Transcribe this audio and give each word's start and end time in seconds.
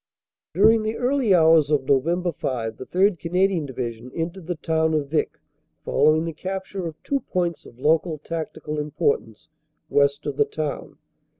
"During 0.55 0.81
the 0.81 0.97
early 0.97 1.31
hours 1.31 1.69
of 1.69 1.83
Nov. 1.83 2.35
5 2.35 2.77
the 2.77 2.87
3rd. 2.87 3.19
Canadian 3.19 3.67
Divi 3.67 3.93
sion 3.93 4.11
entered 4.15 4.47
the 4.47 4.55
town 4.55 4.95
of 4.95 5.09
Vicq, 5.09 5.37
following 5.85 6.25
the 6.25 6.33
capture 6.33 6.87
of 6.87 6.95
two 7.03 7.19
points 7.19 7.67
of 7.67 7.77
local 7.77 8.17
tactical 8.17 8.79
importance 8.79 9.47
west 9.91 10.25
of 10.25 10.37
the 10.37 10.45
town. 10.45 10.97